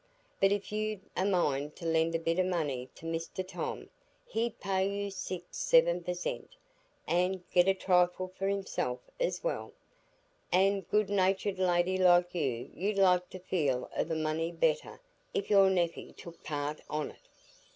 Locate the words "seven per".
5.77-6.13